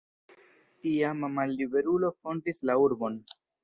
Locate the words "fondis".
2.19-2.67